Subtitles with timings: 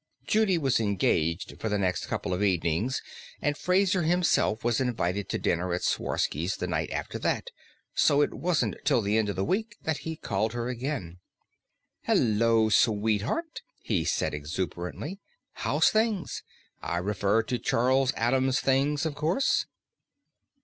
[0.25, 3.03] Judy was engaged for the next couple of evenings,
[3.39, 7.51] and Fraser himself was invited to dinner at Sworsky's the night after that.
[7.93, 11.19] So it wasn't till the end of the week that he called her again.
[12.07, 15.19] "Hullo, sweetheart," he said exuberantly.
[15.51, 16.41] "How's things?
[16.81, 19.67] I refer to Charles Addams Things, of course."